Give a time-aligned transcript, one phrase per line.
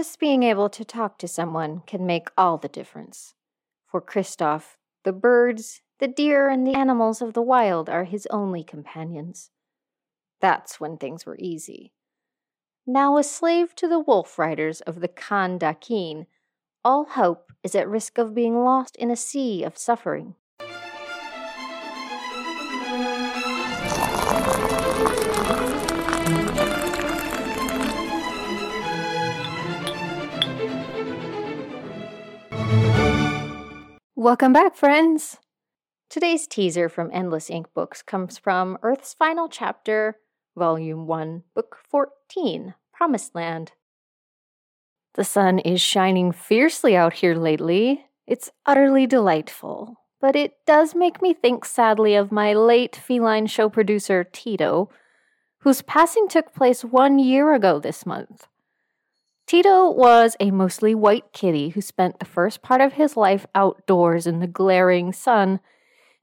[0.00, 3.34] just being able to talk to someone can make all the difference.
[3.86, 8.64] For Christoph, the birds, the deer, and the animals of the wild are his only
[8.64, 9.50] companions.
[10.40, 11.92] That's when things were easy.
[12.86, 16.26] Now a slave to the wolf riders of the Khan Dakin,
[16.82, 20.34] all hope is at risk of being lost in a sea of suffering.
[34.20, 35.38] Welcome back, friends!
[36.10, 40.18] Today's teaser from Endless Ink Books comes from Earth's Final Chapter,
[40.54, 43.72] Volume 1, Book 14 Promised Land.
[45.14, 48.04] The sun is shining fiercely out here lately.
[48.26, 49.96] It's utterly delightful.
[50.20, 54.90] But it does make me think sadly of my late feline show producer, Tito,
[55.60, 58.48] whose passing took place one year ago this month.
[59.50, 64.24] Tito was a mostly white kitty who spent the first part of his life outdoors
[64.24, 65.58] in the glaring sun,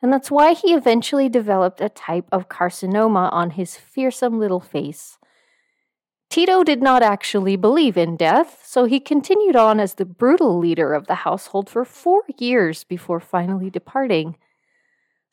[0.02, 5.17] and that's why he eventually developed a type of carcinoma on his fearsome little face.
[6.30, 10.94] Tito did not actually believe in death, so he continued on as the brutal leader
[10.94, 14.38] of the household for four years before finally departing.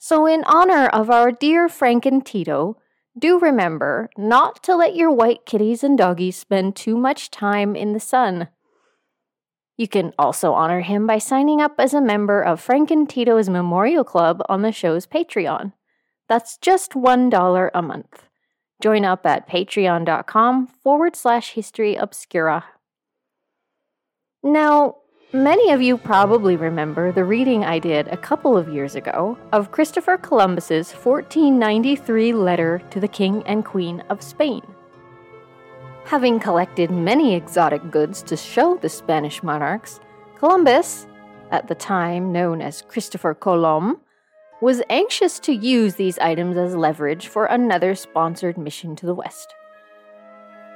[0.01, 2.77] So, in honor of our dear Frank and Tito,
[3.19, 7.93] do remember not to let your white kitties and doggies spend too much time in
[7.93, 8.48] the sun.
[9.77, 13.48] You can also honor him by signing up as a member of Frank and Tito's
[13.48, 15.73] Memorial Club on the show's Patreon.
[16.29, 18.27] That's just $1 a month.
[18.83, 22.65] Join up at patreon.com forward slash history obscura.
[24.42, 24.97] Now,
[25.34, 29.72] many of you probably remember the reading I did a couple of years ago of
[29.72, 34.62] Christopher Columbus's 1493 letter to the King and Queen of Spain.
[36.05, 39.98] Having collected many exotic goods to show the Spanish monarchs,
[40.38, 41.08] Columbus,
[41.50, 44.00] at the time known as Christopher Colomb,
[44.62, 49.52] was anxious to use these items as leverage for another sponsored mission to the West.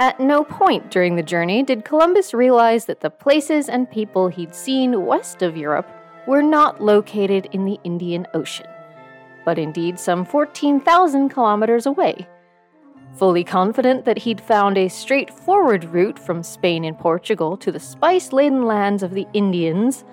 [0.01, 4.55] At no point during the journey did Columbus realize that the places and people he'd
[4.55, 5.91] seen west of Europe
[6.29, 8.67] were not located in the Indian Ocean,
[9.45, 12.29] but indeed some 14,000 kilometers away.
[13.15, 18.33] Fully confident that he'd found a straightforward route from Spain and Portugal to the spice
[18.33, 20.05] laden lands of the Indians,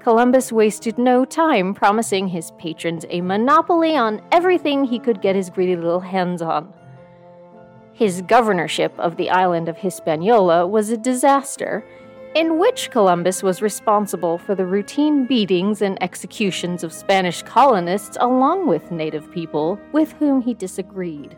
[0.00, 5.50] Columbus wasted no time promising his patrons a monopoly on everything he could get his
[5.50, 6.72] greedy little hands on.
[7.98, 11.84] His governorship of the island of Hispaniola was a disaster,
[12.36, 18.68] in which Columbus was responsible for the routine beatings and executions of Spanish colonists along
[18.68, 21.36] with native people with whom he disagreed.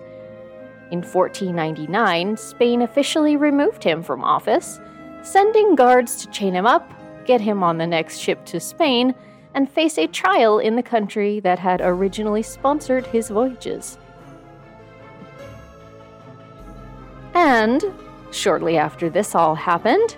[0.90, 4.80] In 1499, Spain officially removed him from office,
[5.22, 6.92] sending guards to chain him up
[7.24, 9.14] get him on the next ship to Spain,
[9.54, 13.98] and face a trial in the country that had originally sponsored his voyages.
[17.52, 17.84] And,
[18.30, 20.14] shortly after this all happened,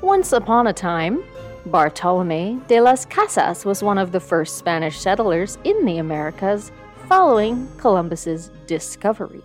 [0.00, 1.22] once upon a time,
[1.66, 6.72] Bartolome de las Casas was one of the first Spanish settlers in the Americas
[7.08, 9.44] following Columbus's discovery.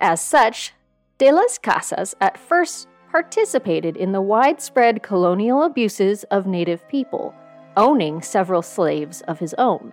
[0.00, 0.74] As such,
[1.18, 7.34] de las Casas at first participated in the widespread colonial abuses of native people,
[7.76, 9.92] owning several slaves of his own.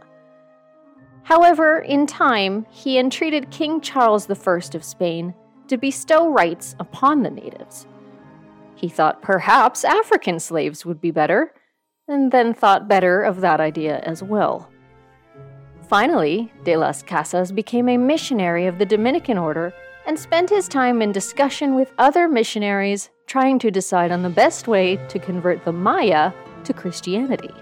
[1.24, 5.36] However, in time, he entreated King Charles I of Spain
[5.70, 7.88] to bestow rights upon the natives.
[8.76, 11.54] He thought perhaps African slaves would be better,
[12.08, 14.70] and then thought better of that idea as well.
[15.88, 19.74] Finally, de las Casas became a missionary of the Dominican order
[20.06, 24.68] and spent his time in discussion with other missionaries trying to decide on the best
[24.68, 26.32] way to convert the Maya
[26.64, 27.54] to Christianity.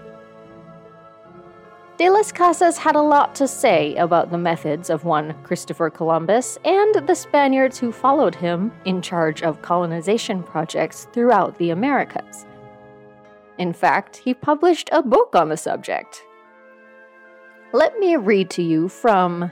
[1.98, 6.56] De las Casas had a lot to say about the methods of one Christopher Columbus
[6.64, 12.46] and the Spaniards who followed him in charge of colonization projects throughout the Americas.
[13.58, 16.22] In fact, he published a book on the subject.
[17.72, 19.50] Let me read to you from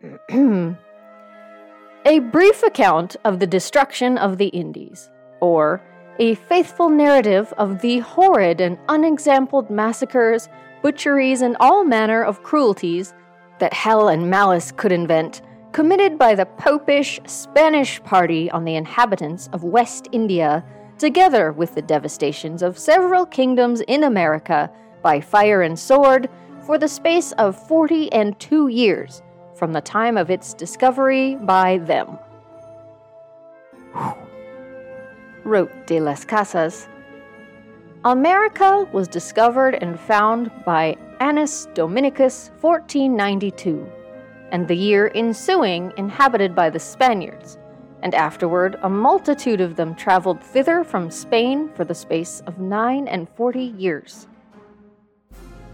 [0.30, 5.10] A brief account of the destruction of the Indies,
[5.40, 5.82] or
[6.20, 10.48] a faithful narrative of the horrid and unexampled massacres,
[10.86, 13.12] butcheries, and all manner of cruelties
[13.58, 15.42] that hell and malice could invent,
[15.72, 20.64] committed by the popish Spanish party on the inhabitants of West India,
[20.96, 24.70] together with the devastations of several kingdoms in America
[25.02, 26.30] by fire and sword,
[26.64, 29.22] for the space of forty and two years
[29.56, 32.16] from the time of its discovery by them.
[35.42, 36.86] wrote de las Casas,
[38.06, 43.84] America was discovered and found by Annus Dominicus 1492,
[44.52, 47.58] and the year ensuing inhabited by the Spaniards,
[48.04, 53.08] and afterward a multitude of them travelled thither from Spain for the space of nine
[53.08, 54.28] and forty years.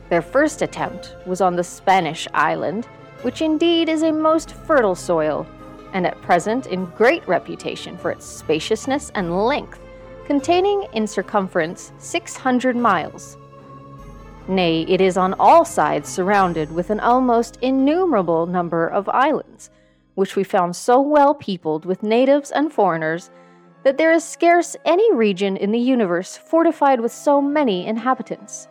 [0.09, 2.87] Their first attempt was on the Spanish island,
[3.21, 5.47] which indeed is a most fertile soil,
[5.93, 9.82] and at present in great reputation for its spaciousness and length,
[10.27, 13.37] containing in circumference 600 miles.
[14.49, 19.71] Nay, it is on all sides surrounded with an almost innumerable number of islands,
[20.15, 23.31] which we found so well peopled with natives and foreigners
[23.85, 28.69] that there is scarce any region in the universe fortified with so many inhabitants.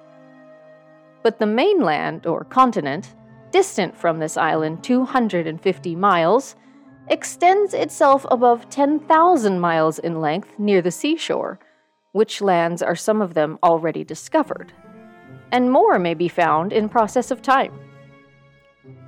[1.23, 3.13] But the mainland, or continent,
[3.51, 6.55] distant from this island 250 miles,
[7.07, 11.59] extends itself above 10,000 miles in length near the seashore,
[12.11, 14.71] which lands are some of them already discovered.
[15.51, 17.73] And more may be found in process of time.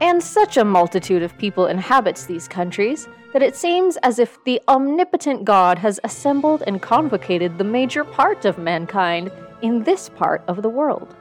[0.02, 4.62] And such a multitude of people inhabits these countries that it seems as if the
[4.68, 9.32] omnipotent God has assembled and convocated the major part of mankind
[9.62, 11.16] in this part of the world.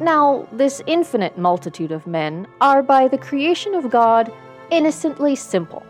[0.00, 4.32] Now, this infinite multitude of men are by the creation of God
[4.70, 5.84] innocently simple,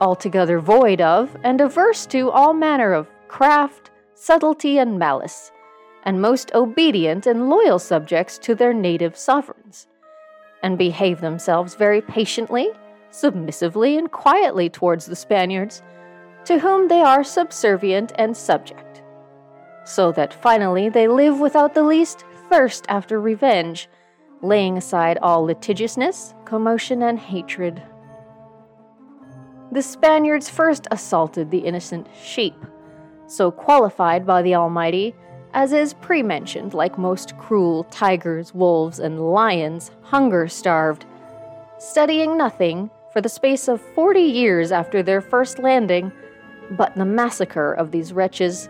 [0.00, 5.52] altogether void of and averse to all manner of craft, subtlety, and malice,
[6.04, 9.86] and most obedient and loyal subjects to their native sovereigns,
[10.62, 12.70] and behave themselves very patiently,
[13.10, 15.82] submissively, and quietly towards the Spaniards,
[16.46, 19.02] to whom they are subservient and subject,
[19.84, 23.88] so that finally they live without the least thirst after revenge,
[24.42, 27.82] laying aside all litigiousness, commotion, and hatred.
[29.72, 32.54] The Spaniards first assaulted the innocent sheep,
[33.26, 35.14] so qualified by the Almighty
[35.54, 41.06] as is pre mentioned, like most cruel tigers, wolves, and lions, hunger starved,
[41.78, 46.12] studying nothing for the space of forty years after their first landing,
[46.72, 48.68] but the massacre of these wretches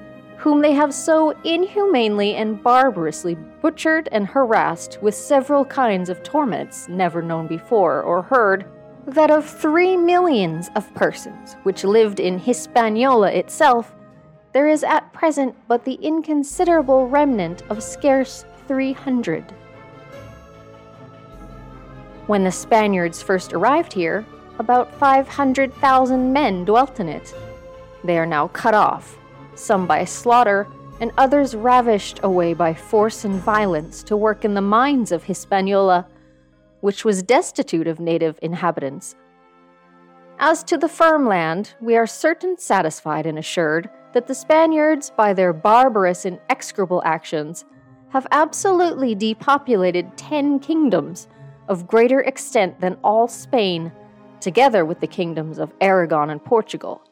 [0.49, 6.89] whom they have so inhumanely and barbarously butchered and harassed with several kinds of torments
[6.89, 8.65] never known before or heard,
[9.05, 13.95] that of three millions of persons which lived in Hispaniola itself,
[14.55, 19.45] there is at present but the inconsiderable remnant of scarce three hundred.
[22.27, 24.25] When the Spaniards first arrived here,
[24.59, 27.35] about 500,000 men dwelt in it.
[28.03, 29.18] They are now cut off,
[29.59, 30.67] some by slaughter,
[31.01, 36.07] and others ravished away by force and violence to work in the mines of Hispaniola,
[36.81, 39.15] which was destitute of native inhabitants.
[40.39, 45.33] As to the firm land, we are certain satisfied and assured that the Spaniards, by
[45.33, 47.65] their barbarous and execrable actions,
[48.11, 51.29] have absolutely depopulated ten kingdoms
[51.69, 53.93] of greater extent than all Spain,
[54.41, 57.03] together with the kingdoms of Aragon and Portugal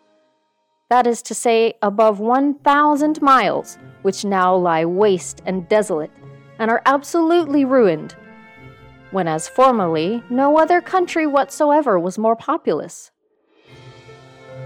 [0.89, 6.13] that is to say, above 1,000 miles, which now lie waste and desolate,
[6.59, 8.15] and are absolutely ruined,
[9.11, 13.11] when as formerly no other country whatsoever was more populous.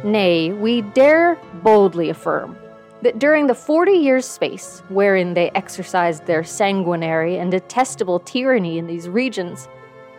[0.05, 2.57] Nay, we dare boldly affirm
[3.03, 8.87] that during the forty years' space wherein they exercised their sanguinary and detestable tyranny in
[8.87, 9.69] these regions,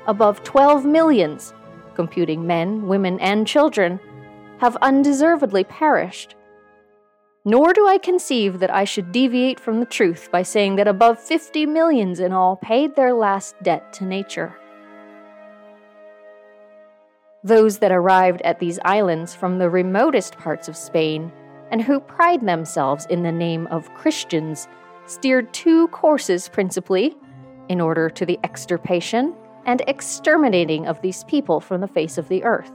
[0.07, 1.53] above twelve millions,
[1.95, 3.99] computing men, women, and children,
[4.61, 6.35] have undeservedly perished.
[7.43, 11.19] Nor do I conceive that I should deviate from the truth by saying that above
[11.19, 14.55] 50 millions in all paid their last debt to nature.
[17.43, 21.31] Those that arrived at these islands from the remotest parts of Spain,
[21.71, 24.67] and who pride themselves in the name of Christians,
[25.07, 27.15] steered two courses principally
[27.67, 29.33] in order to the extirpation
[29.65, 32.71] and exterminating of these people from the face of the earth.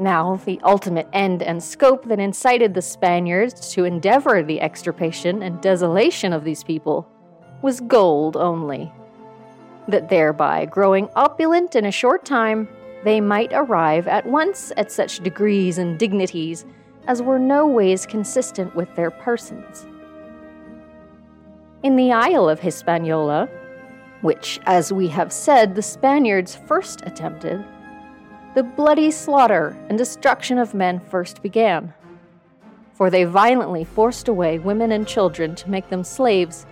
[0.00, 5.60] Now, the ultimate end and scope that incited the Spaniards to endeavor the extirpation and
[5.60, 7.06] desolation of these people
[7.60, 8.90] was gold only.
[9.88, 12.66] That thereby, growing opulent in a short time,
[13.04, 16.64] they might arrive at once at such degrees and dignities
[17.06, 19.86] as were no ways consistent with their persons.
[21.82, 23.50] In the Isle of Hispaniola,
[24.22, 27.62] which, as we have said, the Spaniards first attempted,
[28.54, 31.94] the bloody slaughter and destruction of men first began.
[32.94, 36.66] For they violently forced away women and children to make them slaves,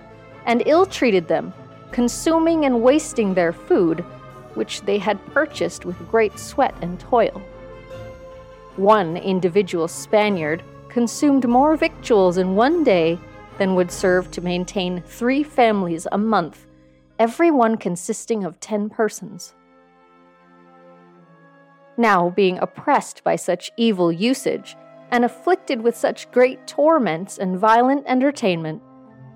[0.44, 1.52] and ill treated them,
[1.92, 4.00] consuming and wasting their food,
[4.54, 7.40] which they had purchased with great sweat and toil.
[8.76, 13.18] One individual Spaniard consumed more victuals in one day
[13.58, 16.66] than would serve to maintain three families a month,
[17.18, 19.54] every one consisting of ten persons.
[21.98, 24.76] Now, being oppressed by such evil usage,
[25.10, 28.82] and afflicted with such great torments and violent entertainment,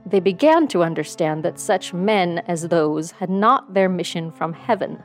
[0.07, 5.03] they began to understand that such men as those had not their mission from heaven,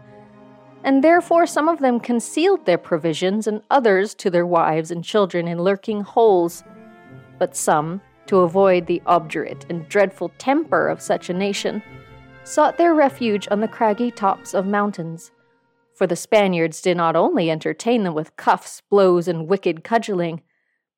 [0.83, 5.47] and therefore some of them concealed their provisions and others to their wives and children
[5.47, 6.63] in lurking holes.
[7.39, 11.81] But some, to avoid the obdurate and dreadful temper of such a nation,
[12.43, 15.31] sought their refuge on the craggy tops of mountains.
[15.97, 20.43] For the Spaniards did not only entertain them with cuffs, blows, and wicked cudgeling,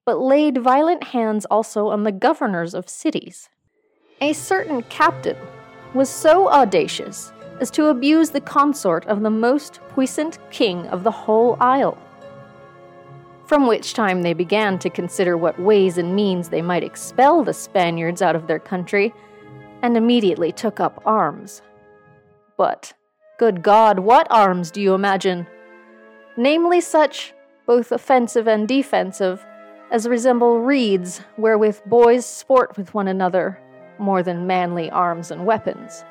[0.05, 3.47] but laid violent hands also on the governors of cities.
[4.19, 5.37] A certain captain
[5.93, 11.11] was so audacious as to abuse the consort of the most puissant king of the
[11.11, 11.97] whole isle.
[13.45, 17.53] From which time they began to consider what ways and means they might expel the
[17.53, 19.13] Spaniards out of their country,
[19.81, 21.61] and immediately took up arms.
[22.57, 22.91] But,
[23.39, 25.47] good God, what arms do you imagine?
[26.35, 27.33] Namely, such,
[27.65, 29.45] both offensive and defensive,
[29.91, 33.57] as resemble reeds wherewith boys sport with one another,
[33.97, 36.03] more than manly arms and weapons.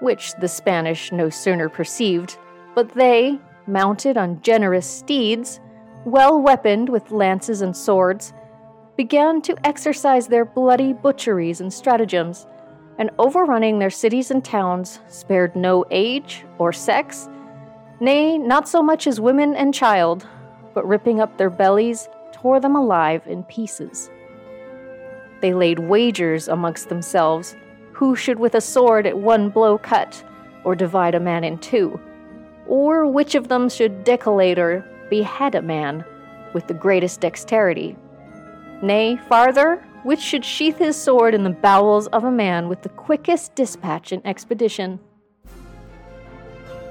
[0.00, 2.38] Which the Spanish no sooner perceived,
[2.74, 5.60] but they, mounted on generous steeds,
[6.06, 8.32] well weaponed with lances and swords,
[8.96, 12.46] began to exercise their bloody butcheries and stratagems,
[12.98, 17.28] and overrunning their cities and towns, spared no age or sex,
[18.00, 20.26] nay, not so much as women and child,
[20.74, 24.10] but ripping up their bellies, tore them alive in pieces.
[25.40, 27.56] They laid wagers amongst themselves
[27.92, 30.24] who should with a sword at one blow cut,
[30.64, 32.00] or divide a man in two,
[32.66, 36.04] or which of them should decollate or behead a man
[36.54, 37.96] with the greatest dexterity.
[38.82, 42.88] Nay, farther, which should sheath his sword in the bowels of a man with the
[42.90, 45.00] quickest dispatch and expedition.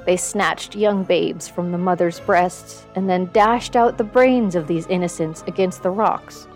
[0.05, 4.67] They snatched young babes from the mother's breasts and then dashed out the brains of
[4.67, 6.47] these innocents against the rocks.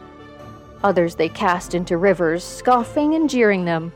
[0.84, 3.94] Others they cast into rivers, scoffing and jeering them,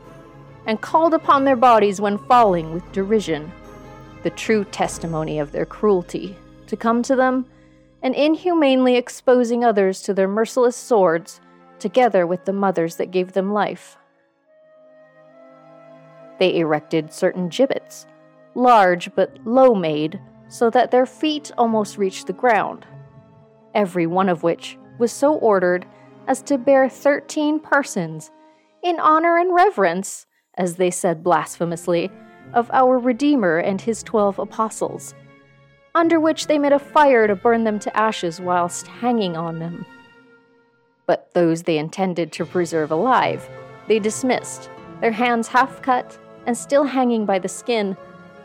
[0.66, 3.52] and called upon their bodies when falling with derision,
[4.22, 7.44] the true testimony of their cruelty, to come to them,
[8.02, 11.40] and inhumanely exposing others to their merciless swords,
[11.82, 13.98] together with the mothers that gave them life.
[16.38, 18.06] They erected certain gibbets
[18.54, 22.86] large but low made, so that their feet almost reached the ground,
[23.74, 25.86] every one of which was so ordered
[26.28, 28.30] as to bear thirteen persons,
[28.82, 30.26] in honor and reverence,
[30.58, 32.10] as they said blasphemously,
[32.52, 35.14] of our Redeemer and his twelve apostles,
[35.94, 39.86] under which they made a fire to burn them to ashes whilst hanging on them.
[41.06, 43.48] But those they intended to preserve alive,
[43.88, 47.96] they dismissed, their hands half cut and still hanging by the skin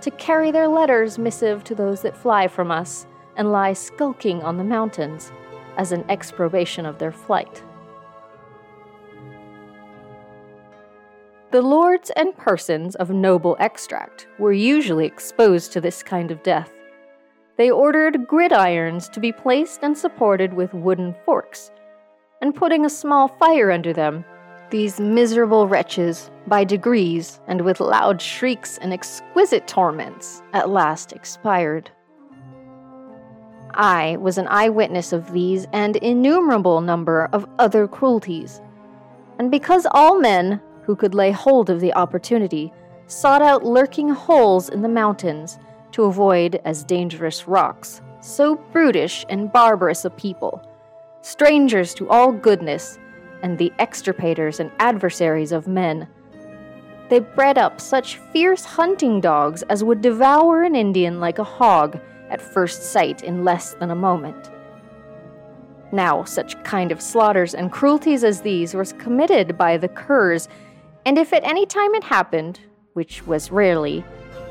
[0.01, 4.57] to carry their letters missive to those that fly from us and lie skulking on
[4.57, 5.31] the mountains
[5.77, 7.63] as an exprobation of their flight.
[11.51, 16.71] The lords and persons of noble extract were usually exposed to this kind of death.
[17.55, 21.71] They ordered gridirons to be placed and supported with wooden forks,
[22.41, 24.23] and putting a small fire under them,
[24.69, 31.89] these miserable wretches, by degrees, and with loud shrieks and exquisite torments, at last expired.
[33.73, 38.61] I was an eyewitness of these and innumerable number of other cruelties.
[39.39, 42.73] And because all men who could lay hold of the opportunity
[43.07, 45.59] sought out lurking holes in the mountains
[45.91, 50.66] to avoid as dangerous rocks, so brutish and barbarous a people,
[51.27, 52.99] strangers to all goodness,
[53.43, 56.07] and the extirpators and adversaries of men.
[57.09, 61.99] They bred up such fierce hunting dogs as would devour an Indian like a hog
[62.29, 64.51] at first sight in less than a moment.
[65.91, 70.47] Now, such kind of slaughters and cruelties as these was committed by the curs,
[71.05, 72.59] and if at any time it happened,
[72.93, 74.03] which was rarely,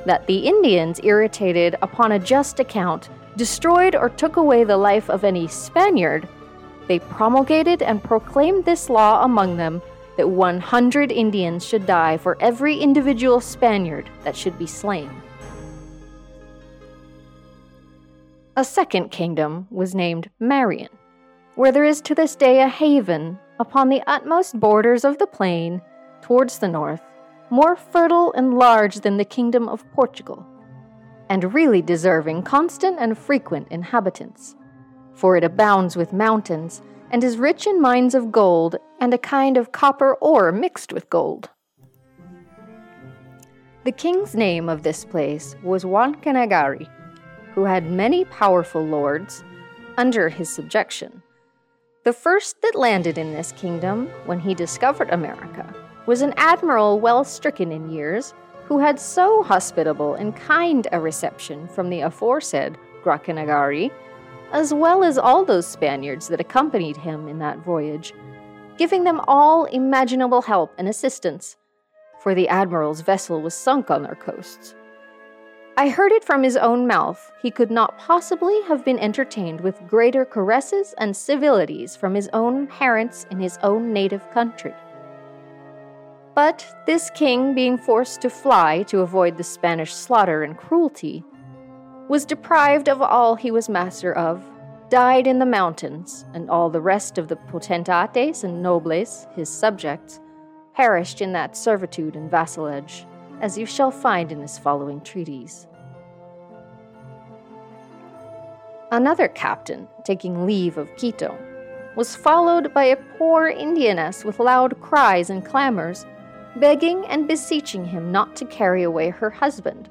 [0.04, 5.25] that the Indians, irritated upon a just account, destroyed or took away the life of
[5.25, 6.28] any Spaniard,
[6.88, 9.83] they promulgated and proclaimed this law among them
[10.16, 15.11] that 100 Indians should die for every individual Spaniard that should be slain.
[18.57, 20.88] A second kingdom was named Marien,
[21.57, 25.83] where there is to this day a haven upon the utmost borders of the plain
[26.23, 27.02] towards the north,
[27.50, 30.47] more fertile and large than the kingdom of Portugal,
[31.28, 34.57] and really deserving constant and frequent inhabitants
[35.16, 39.56] for it abounds with mountains and is rich in mines of gold and a kind
[39.56, 41.50] of copper ore mixed with gold.
[43.85, 46.88] The king's name of this place was Guacanagari,
[47.54, 49.42] who had many powerful lords
[49.96, 51.23] under his subjection.
[52.04, 55.75] The first that landed in this kingdom when he discovered America
[56.06, 58.35] was an admiral well stricken in years
[58.66, 63.90] who had so hospitable and kind a reception from the aforesaid Guacanagari,
[64.52, 68.12] as well as all those Spaniards that accompanied him in that voyage,
[68.76, 71.56] giving them all imaginable help and assistance,
[72.20, 74.74] for the admiral's vessel was sunk on their coasts.
[75.78, 79.86] I heard it from his own mouth he could not possibly have been entertained with
[79.86, 84.72] greater caresses and civilities from his own parents in his own native country.
[86.34, 91.22] But this king, being forced to fly to avoid the Spanish slaughter and cruelty,
[92.08, 94.44] was deprived of all he was master of,
[94.88, 100.20] died in the mountains, and all the rest of the potentates and nobles, his subjects,
[100.75, 103.04] perished in that servitude and vassalage,
[103.40, 105.66] as you shall find in this following treatise.
[108.92, 111.36] Another captain, taking leave of Quito,
[111.96, 116.06] was followed by a poor Indianess with loud cries and clamors
[116.56, 119.88] begging and beseeching him not to carry away her husband,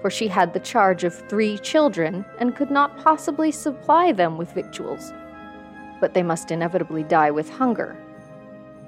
[0.00, 4.52] for she had the charge of three children and could not possibly supply them with
[4.52, 5.12] victuals.
[6.00, 7.96] But they must inevitably die with hunger.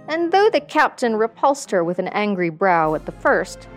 [0.09, 3.69] And though the captain repulsed her with an angry brow at the first,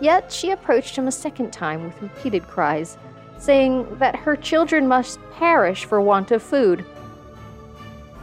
[0.00, 2.98] yet she approached him a second time with repeated cries,
[3.38, 6.84] saying that her children must perish for want of food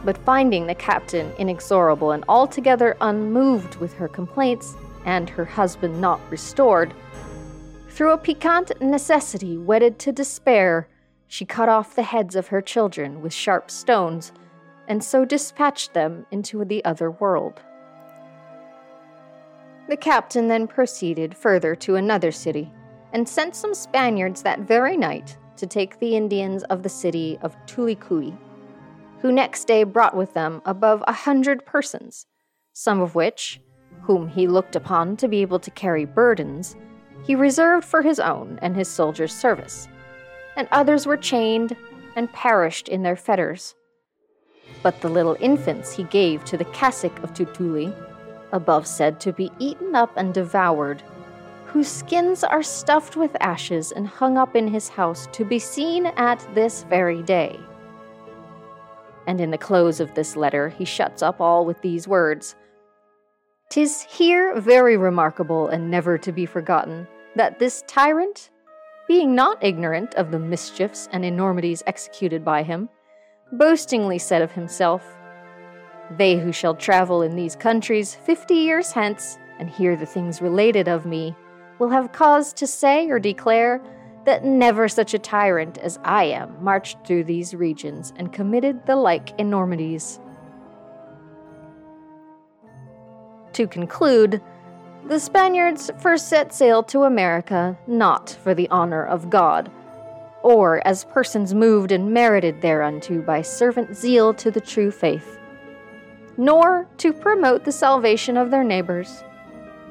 [0.06, 6.20] but finding the captain inexorable and altogether unmoved with her complaints, and her husband not
[6.30, 6.94] restored,
[7.96, 10.86] through a piquant necessity wedded to despair,
[11.26, 14.32] she cut off the heads of her children with sharp stones,
[14.86, 17.62] and so dispatched them into the other world.
[19.88, 22.70] The captain then proceeded further to another city,
[23.14, 27.56] and sent some Spaniards that very night to take the Indians of the city of
[27.64, 28.36] Tulicui
[29.20, 32.26] who next day brought with them above a hundred persons,
[32.72, 33.60] some of which,
[34.02, 36.76] whom he looked upon to be able to carry burdens,
[37.24, 39.88] he reserved for his own and his soldiers' service,
[40.56, 41.76] and others were chained
[42.16, 43.74] and perished in their fetters.
[44.82, 47.94] But the little infants he gave to the cacique of Tutuli,
[48.52, 51.02] above said to be eaten up and devoured,
[51.66, 56.06] whose skins are stuffed with ashes and hung up in his house to be seen
[56.06, 57.58] at this very day.
[59.26, 62.54] And in the close of this letter, he shuts up all with these words
[63.68, 68.50] Tis here very remarkable and never to be forgotten that this tyrant,
[69.08, 72.88] being not ignorant of the mischiefs and enormities executed by him,
[73.52, 75.04] boastingly said of himself,
[76.16, 80.86] They who shall travel in these countries fifty years hence, and hear the things related
[80.88, 81.34] of me,
[81.78, 83.82] will have cause to say or declare
[84.26, 88.96] that never such a tyrant as I am marched through these regions and committed the
[88.96, 90.20] like enormities.
[93.56, 94.42] To conclude,
[95.08, 99.70] the Spaniards first set sail to America not for the honor of God,
[100.42, 105.38] or as persons moved and merited thereunto by servant zeal to the true faith,
[106.36, 109.24] nor to promote the salvation of their neighbors,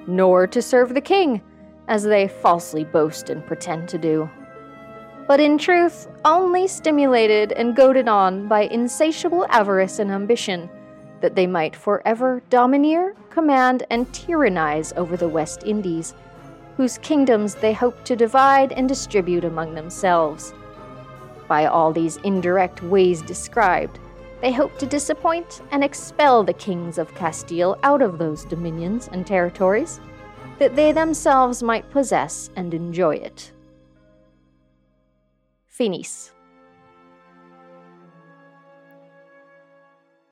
[0.06, 1.41] nor to serve the king
[1.88, 4.30] as they falsely boast and pretend to do.
[5.28, 10.69] But in truth, only stimulated and goaded on by insatiable avarice and ambition,
[11.21, 16.13] that they might forever domineer, command, and tyrannize over the West Indies,
[16.78, 20.54] whose kingdoms they hoped to divide and distribute among themselves.
[21.47, 23.99] By all these indirect ways described,
[24.41, 29.25] they hoped to disappoint and expel the kings of Castile out of those dominions and
[29.25, 29.99] territories
[30.60, 33.51] that they themselves might possess and enjoy it.
[35.65, 36.32] Finis.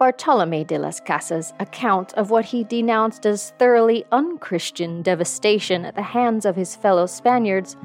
[0.04, 6.02] Bartolome de las Casas' account of what he denounced as thoroughly unchristian devastation at the
[6.02, 7.78] hands of his fellow Spaniards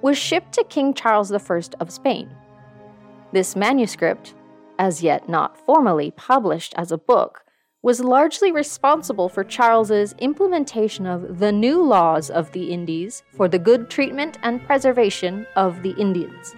[0.00, 2.30] was shipped to King Charles I of Spain.
[3.30, 4.32] This manuscript,
[4.78, 7.44] as yet not formally published as a book,
[7.82, 13.58] was largely responsible for Charles's implementation of the new laws of the Indies for the
[13.58, 16.56] good treatment and preservation of the Indians,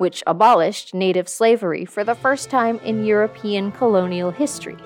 [0.00, 4.78] which abolished native slavery for the first time in European colonial history.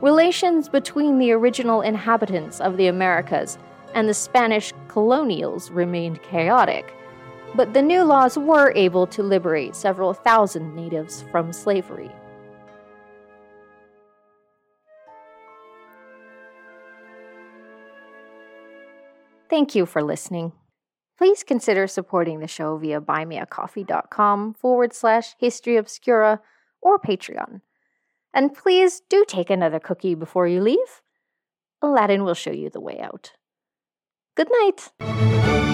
[0.00, 3.58] Relations between the original inhabitants of the Americas
[3.92, 6.94] and the Spanish colonials remained chaotic,
[7.54, 12.10] but the new laws were able to liberate several thousand natives from slavery.
[19.50, 20.52] Thank you for listening.
[21.16, 26.40] Please consider supporting the show via buymeacoffee.com forward slash history obscura
[26.82, 27.60] or Patreon.
[28.32, 31.02] And please do take another cookie before you leave.
[31.80, 33.32] Aladdin will show you the way out.
[34.36, 35.72] Good night.